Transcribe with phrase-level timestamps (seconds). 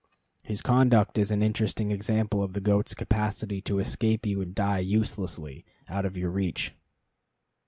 [0.41, 4.79] His conduct is an interesting example of the goat's capacity to escape you and die
[4.79, 6.73] uselessly, out of your reach.